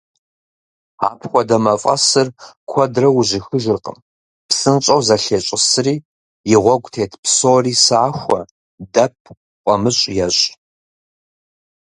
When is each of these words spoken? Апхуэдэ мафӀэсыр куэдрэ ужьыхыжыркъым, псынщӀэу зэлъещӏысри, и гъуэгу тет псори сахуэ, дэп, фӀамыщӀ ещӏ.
Апхуэдэ 1.09 1.57
мафӀэсыр 1.63 2.27
куэдрэ 2.69 3.09
ужьыхыжыркъым, 3.17 3.97
псынщӀэу 4.47 5.01
зэлъещӏысри, 5.07 5.95
и 6.53 6.55
гъуэгу 6.61 6.89
тет 6.93 7.11
псори 7.23 7.73
сахуэ, 7.85 8.41
дэп, 8.93 9.13
фӀамыщӀ 9.63 10.05
ещӏ. 10.25 10.43